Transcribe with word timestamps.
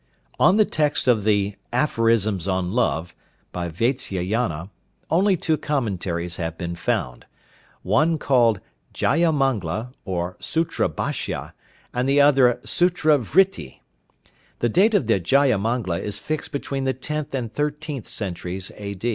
On 0.39 0.57
the 0.57 0.65
text 0.65 1.07
of 1.07 1.25
the 1.25 1.53
'Aphorisms 1.71 2.47
on 2.47 2.71
Love,' 2.71 3.13
by 3.51 3.69
Vatsyayana, 3.69 4.71
only 5.11 5.37
two 5.37 5.57
commentaries 5.57 6.37
have 6.37 6.57
been 6.57 6.73
found. 6.75 7.27
One 7.83 8.17
called 8.17 8.61
'Jayamangla' 8.95 9.93
or 10.03 10.37
'Sutrabashya,' 10.39 11.53
and 11.93 12.09
the 12.09 12.19
other 12.19 12.59
'Sutra 12.65 13.19
vritti.' 13.19 13.81
The 14.57 14.69
date 14.69 14.95
of 14.95 15.05
the 15.05 15.19
'Jayamangla' 15.19 16.01
is 16.01 16.17
fixed 16.17 16.51
between 16.51 16.85
the 16.85 16.93
tenth 16.95 17.35
and 17.35 17.53
thirteenth 17.53 18.07
centuries 18.07 18.71
A. 18.77 18.97